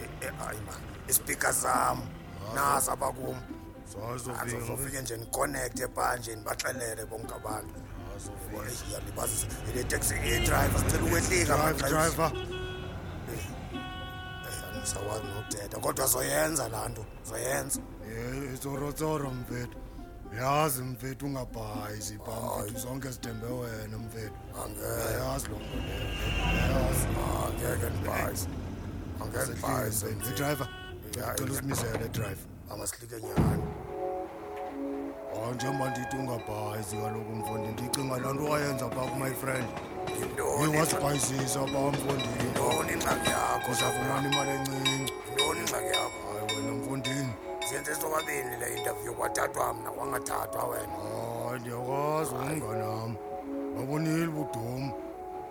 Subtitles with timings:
[0.00, 0.80] Eh, eh, hayi man.
[1.08, 2.00] Ispeaker zam.
[2.54, 3.36] Nazi abakum.
[4.44, 7.74] Sazofika nje ngiconnect ebanje nibaxelele bonke abantu.
[8.18, 8.92] Sazofika.
[8.92, 9.46] Yalibazisa.
[9.74, 12.51] Le taxi driver sicela ukwehlika man driver.
[14.86, 17.80] sawazi nothetha kodwa zoyenza laa nto zoyenza
[18.16, 19.78] yezorotsoro eh, mfethu
[20.38, 25.76] yazi mfethu ungabhayi ziphamfethu zonke zithembe wena mfethu angeyazi loo nto
[26.68, 28.48] leyoangeke ndibhayisi
[29.22, 30.68] angeibhayisidriver
[31.34, 32.40] cela usimisele edrayive
[32.72, 33.62] amasihlike nyani
[35.54, 39.66] njengoba ndithi ungabhayi zikaloku mfundi ndicinga laa nto wayenza phaa kumyfriend
[40.20, 46.72] intoni wasibhayizisa uba wamfundini intoni ingxaki yakho uzafumana imali encinci intoni ingxaki yakho hayi wena
[46.78, 47.30] mfundini
[47.68, 50.92] siyenze sobabini le interview kwathathwa mna kwangathathwa wena
[51.46, 53.14] hayi ndiyakwazi umnganam
[53.76, 54.90] babonile ubudom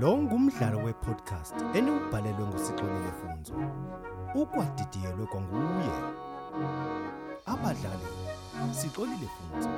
[0.00, 3.52] Lo ngumdlalo wepodcast eniubhalelwe ngusixolile Funzo.
[4.40, 5.90] Ukwadidiyelwe kwanguye.
[7.52, 8.06] Abadlali
[8.78, 9.70] Sixolile Funzo.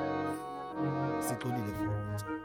[1.27, 2.37] Sixolile Funzo.